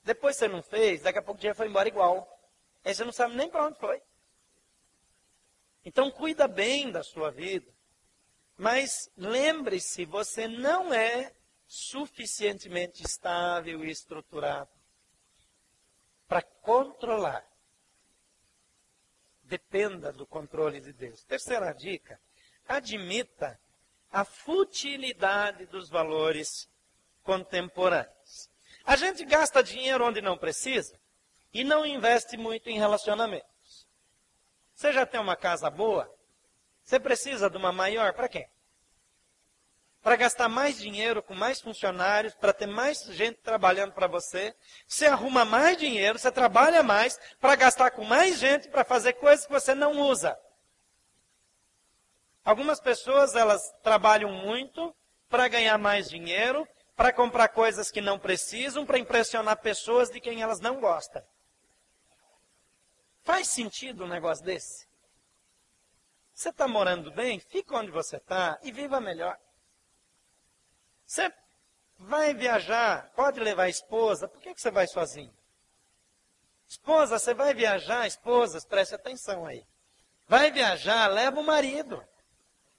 [0.02, 2.28] Depois você não fez, daqui a pouco o dinheiro foi embora igual.
[2.84, 4.02] Aí você não sabe nem para onde foi.
[5.86, 7.72] Então cuida bem da sua vida.
[8.58, 11.36] Mas lembre-se, você não é
[11.68, 14.72] suficientemente estável e estruturado
[16.28, 17.47] para controlar.
[19.48, 21.24] Dependa do controle de Deus.
[21.24, 22.20] Terceira dica:
[22.68, 23.60] admita
[24.12, 26.70] a futilidade dos valores
[27.24, 28.50] contemporâneos.
[28.86, 31.00] A gente gasta dinheiro onde não precisa
[31.54, 33.88] e não investe muito em relacionamentos.
[34.74, 36.14] Você já tem uma casa boa?
[36.84, 38.14] Você precisa de uma maior?
[38.14, 38.48] Para quê?
[40.02, 44.56] Para gastar mais dinheiro com mais funcionários, para ter mais gente trabalhando para você.
[44.88, 49.46] Você arruma mais dinheiro, você trabalha mais para gastar com mais gente para fazer coisas
[49.46, 50.38] que você não usa.
[52.44, 54.96] Algumas pessoas elas trabalham muito
[55.28, 60.42] para ganhar mais dinheiro, para comprar coisas que não precisam, para impressionar pessoas de quem
[60.42, 61.22] elas não gostam.
[63.24, 64.88] Faz sentido um negócio desse?
[66.34, 67.40] Você está morando bem?
[67.40, 69.38] Fica onde você está e viva melhor.
[71.08, 71.34] Você
[71.98, 75.34] vai viajar, pode levar esposa, por que, que você vai sozinho?
[76.68, 79.66] Esposa, você vai viajar, esposas, preste atenção aí.
[80.28, 82.06] Vai viajar, leva o marido.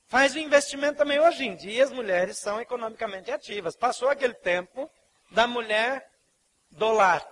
[0.07, 1.19] Faz o investimento também.
[1.19, 3.75] Hoje em dia, as mulheres são economicamente ativas.
[3.75, 4.91] Passou aquele tempo
[5.31, 6.11] da mulher
[6.71, 7.27] dolar.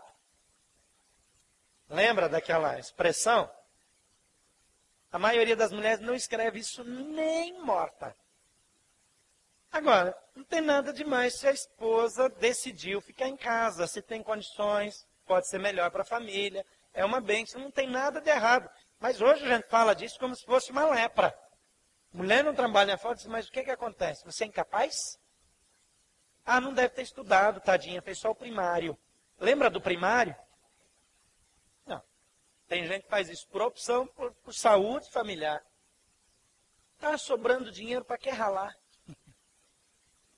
[1.91, 3.51] Lembra daquela expressão?
[5.13, 8.17] A maioria das mulheres não escreve isso nem morta.
[9.77, 15.07] Agora, não tem nada demais se a esposa decidiu ficar em casa, se tem condições,
[15.27, 18.71] pode ser melhor para a família, é uma bênção, não tem nada de errado.
[18.99, 21.39] Mas hoje a gente fala disso como se fosse uma lepra.
[22.11, 24.25] Mulher não trabalha fora, mas o que, que acontece?
[24.25, 25.19] Você é incapaz?
[26.43, 28.99] Ah, não deve ter estudado, tadinha, fez só o primário.
[29.39, 30.35] Lembra do primário?
[31.85, 32.03] Não.
[32.67, 35.63] Tem gente que faz isso por opção, por, por saúde familiar.
[36.95, 38.75] Está sobrando dinheiro para que ralar?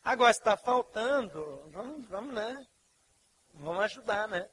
[0.05, 2.67] Agora está faltando, vamos, vamos, né?
[3.55, 4.49] Vamos ajudar, né?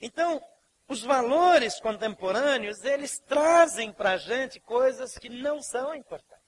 [0.00, 0.42] Então,
[0.88, 6.42] os valores contemporâneos, eles trazem para a gente coisas que não são importantes.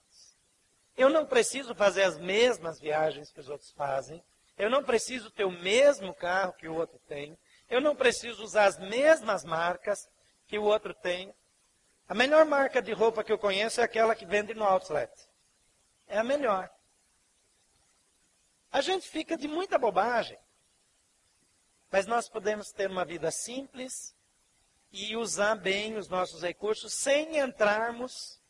[0.97, 4.23] Eu não preciso fazer as mesmas viagens que os outros fazem.
[4.57, 7.37] Eu não preciso ter o mesmo carro que o outro tem.
[7.69, 10.09] Eu não preciso usar as mesmas marcas
[10.47, 11.35] que o outro tem.
[12.09, 15.11] A melhor marca de roupa que eu conheço é aquela que vende no outlet.
[16.07, 16.71] É a melhor.
[18.75, 20.37] A gente fica de muita bobagem.
[21.93, 24.17] Mas nós podemos ter uma vida simples
[24.91, 28.43] e usar bem os nossos recursos sem entrarmos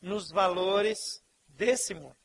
[0.00, 2.16] nos valores desse mundo.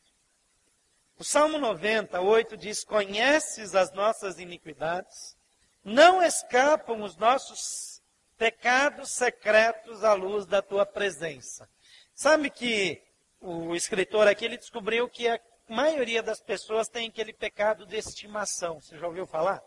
[1.18, 5.36] O Salmo 98 diz: Conheces as nossas iniquidades,
[5.84, 8.02] não escapam os nossos
[8.38, 11.70] pecados secretos à luz da tua presença.
[12.16, 13.04] Sabe que
[13.42, 15.28] o escritor aqui ele descobriu que
[15.68, 18.80] maioria das pessoas tem aquele pecado de estimação.
[18.80, 19.62] Você já ouviu falar?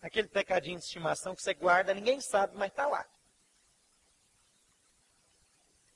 [0.00, 3.06] Aquele pecadinho de estimação que você guarda, ninguém sabe, mas está lá.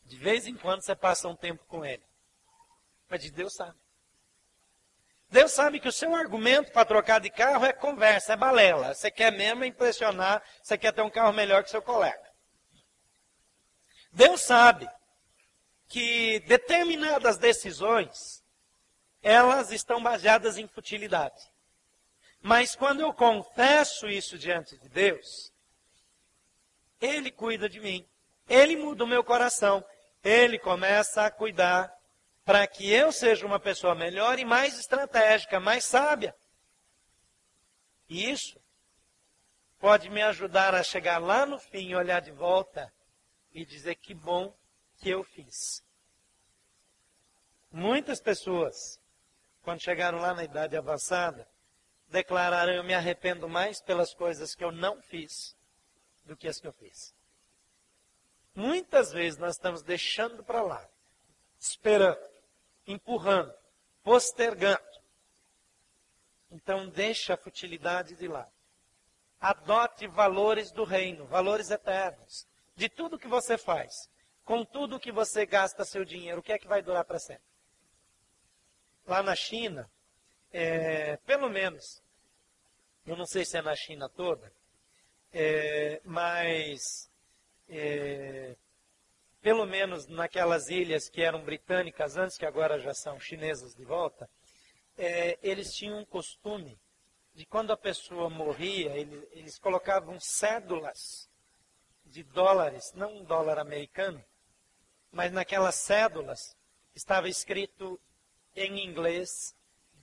[0.04, 2.04] De vez em quando você passa um tempo com ele.
[3.08, 3.76] Mas de Deus sabe.
[5.28, 8.94] Deus sabe que o seu argumento para trocar de carro é conversa, é balela.
[8.94, 12.24] Você quer mesmo impressionar, você quer ter um carro melhor que seu colega.
[14.12, 14.88] Deus sabe
[15.88, 18.44] que determinadas decisões
[19.26, 21.50] elas estão baseadas em futilidade.
[22.40, 25.52] Mas quando eu confesso isso diante de Deus,
[27.00, 28.08] Ele cuida de mim.
[28.48, 29.84] Ele muda o meu coração.
[30.22, 31.92] Ele começa a cuidar
[32.44, 36.32] para que eu seja uma pessoa melhor e mais estratégica, mais sábia.
[38.08, 38.62] E isso
[39.80, 42.92] pode me ajudar a chegar lá no fim, olhar de volta
[43.52, 44.56] e dizer que bom
[44.98, 45.84] que eu fiz.
[47.72, 49.00] Muitas pessoas
[49.66, 51.44] quando chegaram lá na idade avançada,
[52.06, 55.56] declararam: Eu me arrependo mais pelas coisas que eu não fiz
[56.24, 57.12] do que as que eu fiz.
[58.54, 60.88] Muitas vezes nós estamos deixando para lá,
[61.58, 62.16] esperando,
[62.86, 63.52] empurrando,
[64.04, 64.80] postergando.
[66.48, 68.52] Então deixa a futilidade de lado.
[69.40, 72.46] Adote valores do reino, valores eternos.
[72.76, 74.08] De tudo que você faz,
[74.44, 77.55] com tudo que você gasta seu dinheiro, o que é que vai durar para sempre?
[79.06, 79.88] Lá na China,
[80.52, 82.02] é, pelo menos,
[83.06, 84.52] eu não sei se é na China toda,
[85.32, 87.08] é, mas
[87.68, 88.56] é,
[89.40, 94.28] pelo menos naquelas ilhas que eram britânicas antes, que agora já são chinesas de volta,
[94.98, 96.76] é, eles tinham um costume
[97.32, 101.28] de quando a pessoa morria, eles, eles colocavam cédulas
[102.04, 104.24] de dólares, não um dólar americano,
[105.12, 106.56] mas naquelas cédulas
[106.94, 108.00] estava escrito
[108.56, 109.54] em inglês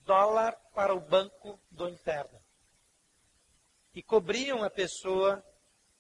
[0.06, 2.42] dólar para o banco do interno.
[3.94, 5.44] E cobriam a pessoa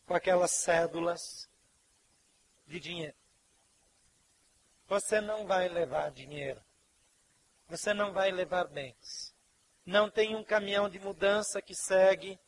[0.05, 1.49] com aquelas cédulas
[2.65, 3.15] de dinheiro.
[4.87, 6.61] Você não vai levar dinheiro.
[7.67, 9.33] Você não vai levar bens.
[9.85, 12.39] Não tem um caminhão de mudança que segue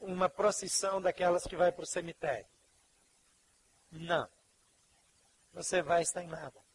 [0.00, 2.46] uma procissão daquelas que vai para o cemitério.
[3.90, 4.28] Não.
[5.52, 6.67] Você vai estar em nada.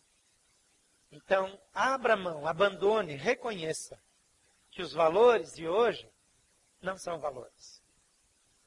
[1.13, 4.01] Então, abra mão, abandone, reconheça
[4.71, 6.11] que os valores de hoje
[6.81, 7.79] não são valores.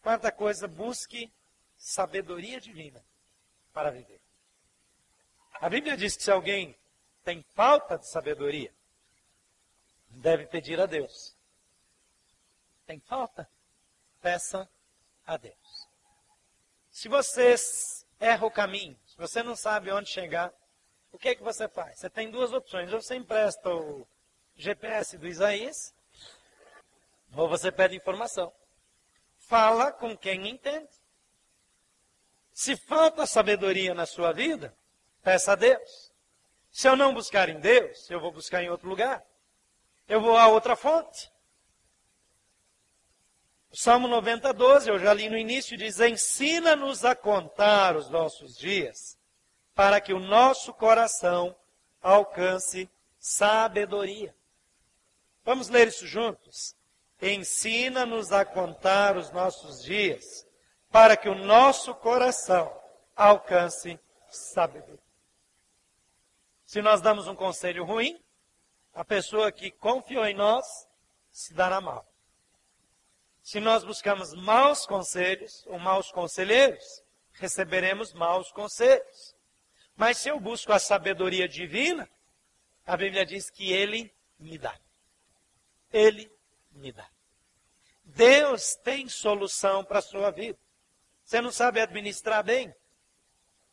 [0.01, 1.33] Quarta coisa, busque
[1.77, 3.05] sabedoria divina
[3.73, 4.21] para viver.
[5.55, 6.79] A Bíblia diz que se alguém
[7.25, 8.73] tem falta de sabedoria,
[10.09, 11.37] deve pedir a Deus.
[12.87, 13.51] Tem falta?
[14.23, 14.71] Peça
[15.27, 15.89] a Deus.
[16.93, 17.57] Se você
[18.21, 20.55] erra o caminho, se você não sabe onde chegar,
[21.17, 21.99] o que é que você faz?
[21.99, 22.93] Você tem duas opções.
[22.93, 24.07] Ou você empresta o
[24.55, 25.95] GPS do Isaías,
[27.35, 28.53] ou você pede informação.
[29.39, 30.93] Fala com quem entende.
[32.53, 34.77] Se falta sabedoria na sua vida,
[35.23, 36.13] peça a Deus.
[36.71, 39.25] Se eu não buscar em Deus, eu vou buscar em outro lugar.
[40.07, 41.33] Eu vou a outra fonte.
[43.71, 48.55] O Salmo 90, 12, eu já li no início, diz: Ensina-nos a contar os nossos
[48.55, 49.16] dias,
[49.77, 51.55] para que o nosso coração
[52.03, 54.35] alcance sabedoria.
[55.45, 56.75] Vamos ler isso juntos?
[57.21, 60.47] Ensina-nos a contar os nossos dias,
[60.91, 62.75] para que o nosso coração
[63.15, 64.99] alcance sabedoria.
[66.65, 68.19] Se nós damos um conselho ruim,
[68.95, 70.89] a pessoa que confiou em nós
[71.31, 72.11] se dará mal.
[73.43, 77.03] Se nós buscamos maus conselhos ou maus conselheiros,
[77.35, 79.36] receberemos maus conselhos.
[79.97, 82.09] Mas se eu busco a sabedoria divina,
[82.85, 84.79] a Bíblia diz que Ele me dá.
[85.93, 86.31] Ele
[86.73, 87.09] me dá.
[88.05, 90.59] Deus tem solução para a sua vida.
[91.25, 92.73] Você não sabe administrar bem?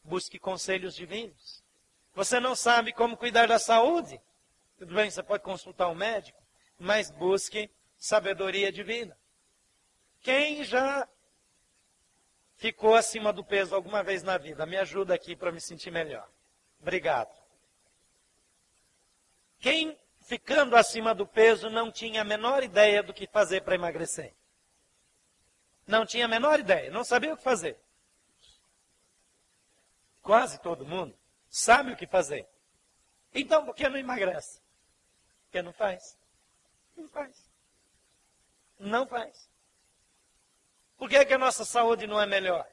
[0.03, 1.63] Busque conselhos divinos.
[2.15, 4.19] Você não sabe como cuidar da saúde?
[4.77, 6.41] Tudo bem, você pode consultar um médico,
[6.79, 9.17] mas busque sabedoria divina.
[10.21, 11.07] Quem já
[12.63, 14.65] ficou acima do peso alguma vez na vida?
[14.65, 16.25] Me ajuda aqui para me sentir melhor.
[16.79, 17.29] Obrigado.
[19.59, 24.33] Quem ficando acima do peso, não tinha a menor ideia do que fazer para emagrecer.
[25.85, 27.77] Não tinha a menor ideia, não sabia o que fazer.
[30.21, 31.13] Quase todo mundo
[31.49, 32.47] sabe o que fazer.
[33.33, 34.61] Então, por que não emagrece?
[35.43, 36.17] Porque não faz.
[36.95, 37.51] Não faz.
[38.79, 39.52] Não faz.
[41.03, 42.65] Por que, é que a nossa saúde não é melhor?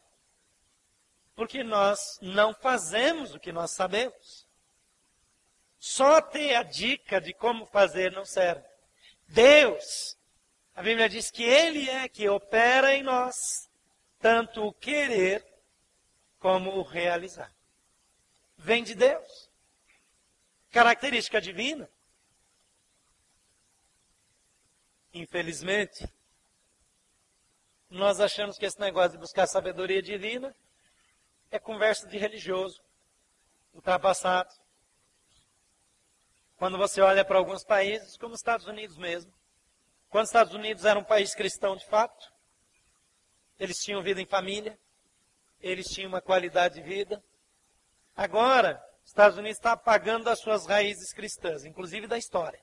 [1.34, 4.46] Porque nós não fazemos o que nós sabemos.
[5.80, 8.64] Só ter a dica de como fazer não serve.
[9.26, 10.16] Deus,
[10.76, 13.68] a Bíblia diz que Ele é que opera em nós,
[14.20, 15.44] tanto o querer
[16.38, 17.52] como o realizar.
[18.56, 19.50] Vem de Deus.
[20.70, 21.90] Característica divina.
[25.12, 26.08] Infelizmente,
[27.90, 30.54] nós achamos que esse negócio de buscar sabedoria divina
[31.50, 32.80] é conversa de religioso,
[33.74, 34.50] ultrapassado.
[36.56, 39.32] Quando você olha para alguns países, como os Estados Unidos mesmo.
[40.08, 42.32] Quando os Estados Unidos era um país cristão de fato,
[43.58, 44.78] eles tinham vida em família,
[45.60, 47.22] eles tinham uma qualidade de vida.
[48.16, 52.60] Agora, os Estados Unidos está apagando as suas raízes cristãs, inclusive da história.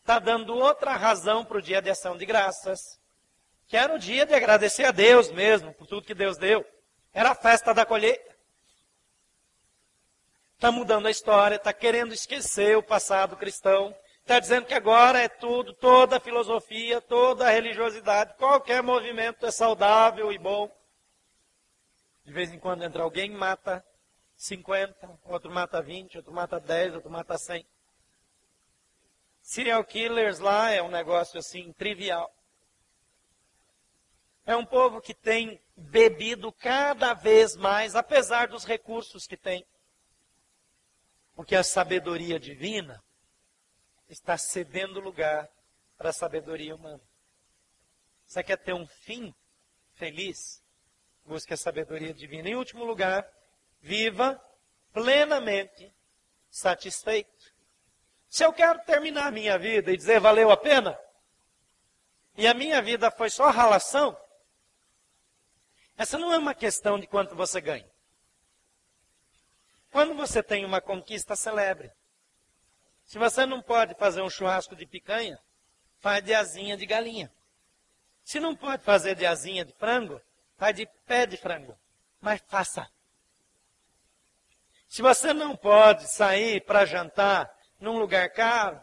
[0.00, 3.00] Está dando outra razão para o dia de ação de graças,
[3.66, 6.64] que era o dia de agradecer a Deus mesmo por tudo que Deus deu.
[7.12, 8.34] Era a festa da colheita
[10.54, 13.94] está mudando a história, está querendo esquecer o passado cristão,
[14.24, 20.38] Está dizendo que agora é tudo, toda filosofia, toda religiosidade, qualquer movimento é saudável e
[20.38, 20.74] bom.
[22.24, 23.84] De vez em quando entra alguém e mata
[24.34, 27.66] 50, outro mata 20, outro mata 10, outro mata 100.
[29.42, 32.34] Serial killers lá é um negócio assim trivial.
[34.46, 39.66] É um povo que tem bebido cada vez mais, apesar dos recursos que tem.
[41.34, 43.02] Porque a sabedoria divina
[44.08, 45.48] está cedendo lugar
[45.96, 47.00] para a sabedoria humana.
[48.26, 49.34] Você quer ter um fim
[49.94, 50.62] feliz?
[51.24, 52.48] Busque a sabedoria divina.
[52.48, 53.26] Em último lugar,
[53.80, 54.40] viva
[54.92, 55.92] plenamente
[56.50, 57.54] satisfeito.
[58.28, 60.98] Se eu quero terminar minha vida e dizer valeu a pena,
[62.36, 64.16] e a minha vida foi só ralação,
[65.96, 67.88] essa não é uma questão de quanto você ganha.
[69.90, 71.90] Quando você tem uma conquista, celebre.
[73.04, 75.38] Se você não pode fazer um churrasco de picanha,
[76.00, 77.32] faz de asinha de galinha.
[78.24, 80.20] Se não pode fazer de asinha de frango,
[80.56, 81.78] faz de pé de frango.
[82.20, 82.88] Mas faça.
[84.88, 88.80] Se você não pode sair para jantar num lugar caro,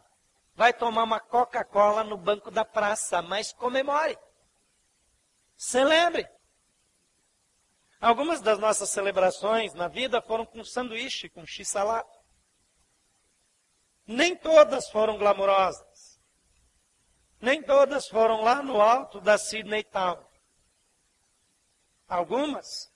[0.56, 4.18] vai tomar uma Coca-Cola no banco da praça, mas comemore.
[5.58, 6.28] Celebre.
[8.02, 12.10] Algumas das nossas celebrações na vida foram com sanduíche, com x-salada.
[14.08, 16.20] Nem todas foram glamurosas.
[17.40, 20.20] Nem todas foram lá no alto da Sydney Town.
[22.08, 22.92] Algumas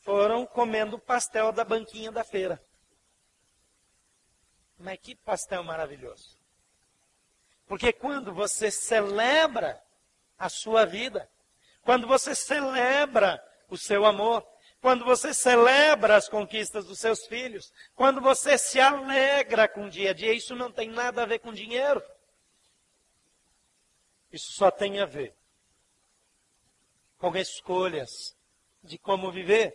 [0.00, 2.64] foram comendo pastel da banquinha da feira.
[4.78, 6.38] Mas que pastel maravilhoso.
[7.66, 9.82] Porque quando você celebra
[10.38, 11.30] a sua vida,
[11.82, 14.46] quando você celebra o seu amor,
[14.82, 20.10] quando você celebra as conquistas dos seus filhos, quando você se alegra com o dia
[20.10, 22.02] a dia, isso não tem nada a ver com dinheiro.
[24.30, 25.34] Isso só tem a ver
[27.16, 28.36] com escolhas
[28.82, 29.74] de como viver.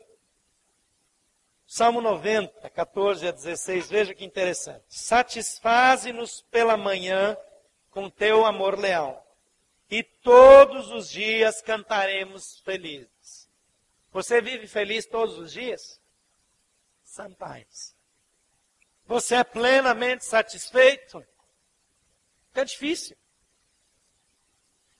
[1.65, 4.83] Salmo 90, 14 a 16, veja que interessante.
[4.87, 7.35] Satisfaze-nos pela manhã
[7.89, 9.25] com teu amor leal,
[9.89, 13.16] e todos os dias cantaremos felizes.
[14.11, 16.01] Você vive feliz todos os dias?
[17.03, 17.95] Sometimes.
[19.05, 21.23] Você é plenamente satisfeito?
[22.53, 23.15] É difícil.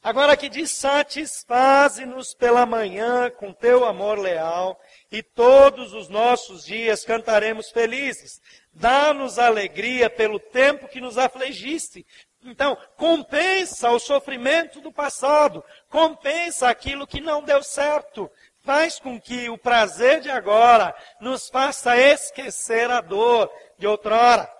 [0.01, 4.79] Agora que diz: satisfaze-nos pela manhã com teu amor leal,
[5.11, 8.41] e todos os nossos dias cantaremos felizes.
[8.71, 12.05] Dá-nos alegria pelo tempo que nos afligiste.
[12.43, 18.31] Então, compensa o sofrimento do passado, compensa aquilo que não deu certo,
[18.67, 24.53] faz com que o prazer de agora nos faça esquecer a dor de outrora.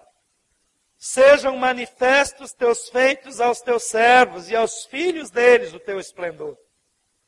[0.97, 6.58] Sejam manifestos teus feitos aos teus servos e aos filhos deles o teu esplendor.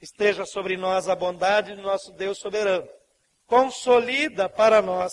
[0.02, 2.88] Esteja sobre nós a bondade do nosso Deus soberano.
[3.46, 5.12] Consolida para nós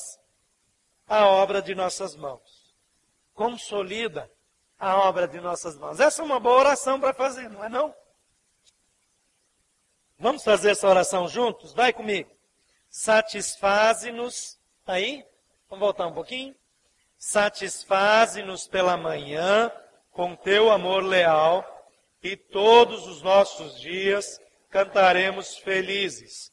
[1.09, 2.77] a obra de nossas mãos.
[3.35, 4.31] Consolida
[4.79, 5.99] a obra de nossas mãos.
[5.99, 7.93] Essa é uma boa oração para fazer, não é não?
[10.19, 11.75] Vamos fazer essa oração juntos?
[11.75, 12.31] Vai comigo.
[12.89, 14.59] Satisfaze-nos.
[14.85, 15.23] Tá aí?
[15.69, 16.55] Vamos voltar um pouquinho.
[17.19, 19.71] Satisfaze-nos pela manhã
[20.11, 21.65] com teu amor leal
[22.23, 24.41] e todos os nossos dias
[24.71, 26.51] cantaremos felizes.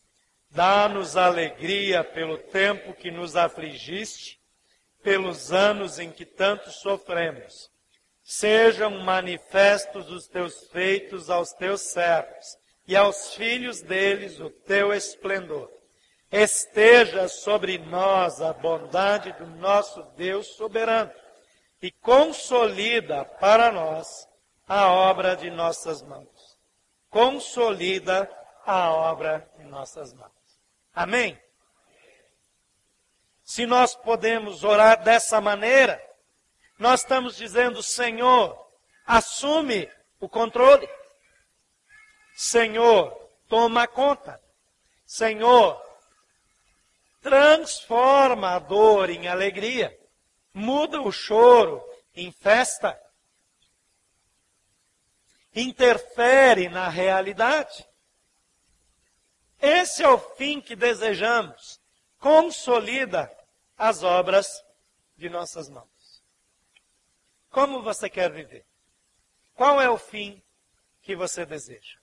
[0.49, 4.41] Dá-nos alegria pelo tempo que nos afligiste,
[5.01, 7.71] pelos anos em que tanto sofremos.
[8.23, 12.57] Sejam manifestos os teus feitos aos teus servos
[12.87, 15.71] e aos filhos deles o teu esplendor.
[16.31, 21.11] Esteja sobre nós a bondade do nosso Deus soberano
[21.81, 24.27] e consolida para nós
[24.67, 26.57] a obra de nossas mãos.
[27.09, 28.29] Consolida
[28.65, 30.31] a obra de nossas mãos.
[30.93, 31.39] Amém?
[33.43, 36.01] Se nós podemos orar dessa maneira,
[36.79, 38.57] nós estamos dizendo, Senhor,
[39.05, 40.89] assume o controle.
[42.35, 43.11] Senhor,
[43.47, 44.41] toma conta.
[45.05, 45.79] Senhor,
[47.21, 49.97] transforma a dor em alegria.
[50.53, 51.83] Muda o choro
[52.15, 52.99] em festa.
[55.55, 57.87] Interfere na realidade.
[59.61, 61.79] Esse é o fim que desejamos.
[62.19, 63.31] Consolida
[63.77, 64.47] as obras
[65.15, 66.23] de nossas mãos.
[67.49, 68.65] Como você quer viver?
[69.53, 70.43] Qual é o fim
[71.01, 72.02] que você deseja?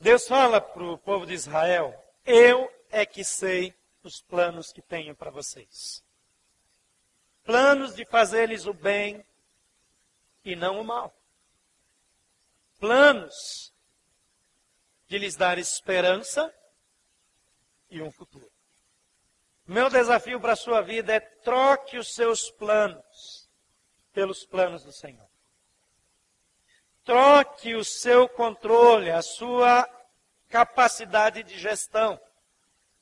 [0.00, 1.94] Deus fala para o povo de Israel:
[2.24, 6.02] Eu é que sei os planos que tenho para vocês.
[7.44, 9.24] planos de fazer-lhes o bem
[10.42, 11.14] e não o mal.
[12.78, 13.74] Planos
[15.06, 16.54] de lhes dar esperança
[17.90, 18.50] e um futuro.
[19.66, 23.50] Meu desafio para a sua vida é troque os seus planos
[24.12, 25.29] pelos planos do Senhor.
[27.04, 29.88] Troque o seu controle, a sua
[30.48, 32.20] capacidade de gestão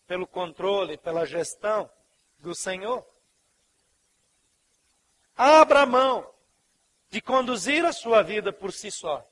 [0.06, 1.90] pelo controle, pela gestão
[2.38, 3.06] do Senhor.
[5.36, 6.28] Abra mão
[7.10, 9.26] de conduzir a sua vida por si só.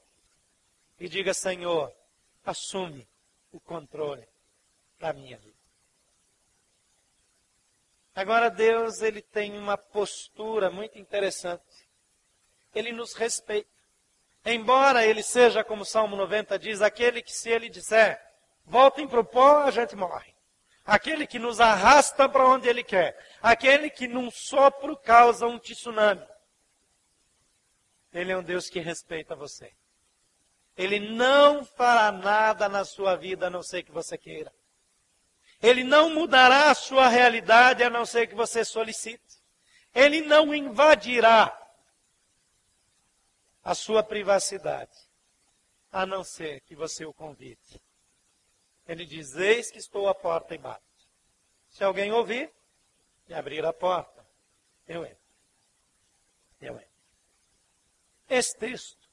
[0.98, 1.92] E diga, Senhor,
[2.44, 3.06] assume
[3.52, 4.26] o controle
[4.98, 5.56] da minha vida.
[8.14, 11.86] Agora Deus, ele tem uma postura muito interessante.
[12.74, 13.75] Ele nos respeita.
[14.48, 18.24] Embora ele seja, como o Salmo 90 diz, aquele que se ele disser,
[18.64, 20.32] voltem para o pó, a gente morre.
[20.84, 23.18] Aquele que nos arrasta para onde ele quer.
[23.42, 26.24] Aquele que num sopro causa um tsunami.
[28.12, 29.72] Ele é um Deus que respeita você.
[30.76, 34.52] Ele não fará nada na sua vida a não ser que você queira.
[35.60, 39.42] Ele não mudará a sua realidade a não ser que você solicite.
[39.92, 41.65] Ele não invadirá
[43.66, 44.96] a sua privacidade
[45.90, 47.82] a não ser que você o convide.
[48.86, 50.84] Ele diz: Eis que estou à porta e bato.
[51.68, 52.52] Se alguém ouvir
[53.26, 54.24] e abrir a porta,
[54.86, 55.26] eu entro.
[56.60, 56.88] Eu entro.
[58.28, 59.10] Esse texto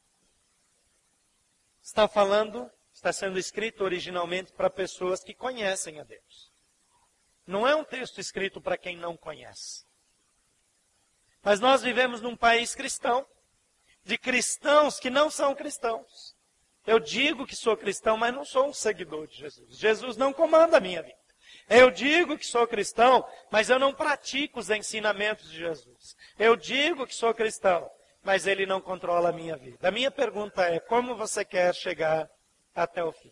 [1.81, 6.53] está falando está sendo escrito originalmente para pessoas que conhecem a Deus.
[7.47, 9.83] Não é um texto escrito para quem não conhece.
[11.41, 13.27] Mas nós vivemos num país cristão,
[14.03, 16.35] de cristãos que não são cristãos.
[16.85, 19.77] Eu digo que sou cristão, mas não sou um seguidor de Jesus.
[19.77, 21.23] Jesus não comanda a minha vida.
[21.69, 26.15] Eu digo que sou cristão, mas eu não pratico os ensinamentos de Jesus.
[26.37, 27.89] Eu digo que sou cristão,
[28.21, 29.87] mas ele não controla a minha vida.
[29.87, 32.29] A minha pergunta é: como você quer chegar
[32.75, 33.31] até o fim.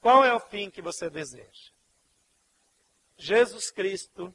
[0.00, 1.72] Qual é o fim que você deseja?
[3.16, 4.34] Jesus Cristo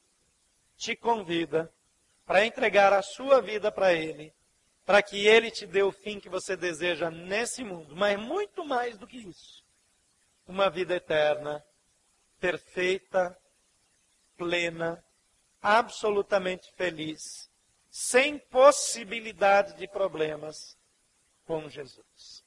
[0.76, 1.74] te convida
[2.26, 4.34] para entregar a sua vida para Ele,
[4.86, 8.98] para que Ele te dê o fim que você deseja nesse mundo, mas muito mais
[8.98, 9.64] do que isso.
[10.46, 11.64] Uma vida eterna,
[12.40, 13.38] perfeita,
[14.36, 15.04] plena,
[15.62, 17.50] absolutamente feliz,
[17.90, 20.78] sem possibilidade de problemas
[21.46, 22.44] com Jesus.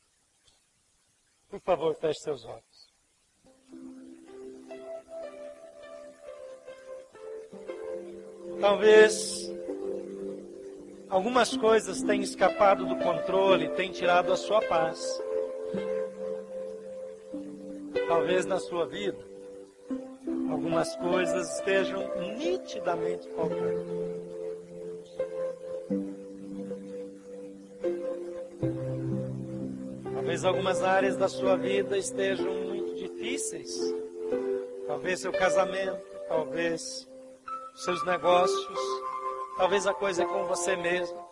[1.49, 2.87] Por favor, feche seus olhos.
[8.61, 9.46] Talvez
[11.09, 15.23] algumas coisas tenham escapado do controle, tenham tirado a sua paz.
[18.09, 19.37] Talvez na sua vida
[20.51, 22.03] algumas coisas estejam
[22.39, 24.07] nitidamente faltando.
[30.15, 33.79] Talvez algumas áreas da sua vida estejam muito difíceis.
[34.87, 37.09] Talvez seu casamento, talvez
[37.75, 38.79] seus negócios,
[39.57, 41.25] talvez a coisa é com você mesmo.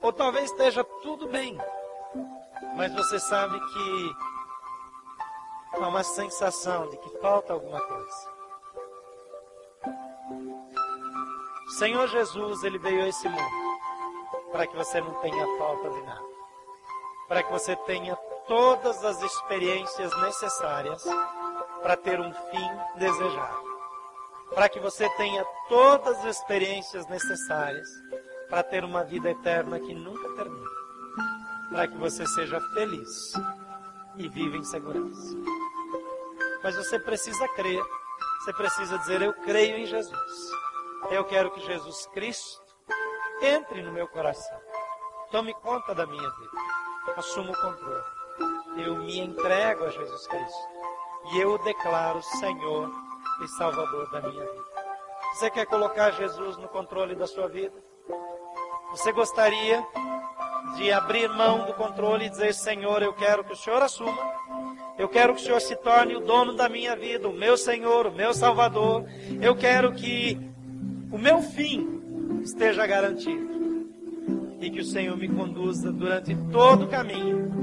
[0.00, 1.58] Ou talvez esteja tudo bem,
[2.76, 4.16] mas você sabe que
[5.74, 8.34] há uma sensação de que falta alguma coisa.
[11.66, 13.64] O Senhor Jesus, ele veio a esse mundo
[14.52, 16.24] para que você não tenha falta de nada.
[17.26, 18.14] Para que você tenha
[18.46, 21.02] todas as experiências necessárias
[21.82, 23.73] para ter um fim desejado.
[24.52, 27.88] Para que você tenha todas as experiências necessárias
[28.50, 30.68] para ter uma vida eterna que nunca termina.
[31.70, 33.32] Para que você seja feliz
[34.16, 35.36] e viva em segurança.
[36.62, 37.82] Mas você precisa crer.
[38.40, 40.50] Você precisa dizer: Eu creio em Jesus.
[41.10, 42.62] Eu quero que Jesus Cristo
[43.42, 44.58] entre no meu coração.
[45.30, 46.50] Tome conta da minha vida.
[47.16, 48.24] Assuma o controle
[48.76, 50.68] eu me entrego a Jesus Cristo
[51.32, 52.90] e eu o declaro Senhor
[53.42, 54.64] e Salvador da minha vida.
[55.34, 57.74] Você quer colocar Jesus no controle da sua vida?
[58.92, 59.84] Você gostaria
[60.76, 64.16] de abrir mão do controle e dizer: Senhor, eu quero que o Senhor assuma,
[64.96, 68.06] eu quero que o Senhor se torne o dono da minha vida, o meu Senhor,
[68.06, 69.04] o meu Salvador.
[69.40, 70.40] Eu quero que
[71.10, 73.54] o meu fim esteja garantido
[74.60, 77.53] e que o Senhor me conduza durante todo o caminho